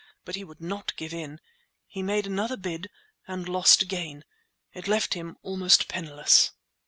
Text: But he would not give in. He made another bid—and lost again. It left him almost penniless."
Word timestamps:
But 0.25 0.33
he 0.33 0.43
would 0.43 0.59
not 0.61 0.95
give 0.95 1.13
in. 1.13 1.39
He 1.85 2.01
made 2.01 2.25
another 2.25 2.57
bid—and 2.57 3.47
lost 3.47 3.83
again. 3.83 4.23
It 4.73 4.87
left 4.87 5.13
him 5.13 5.37
almost 5.43 5.87
penniless." 5.87 6.53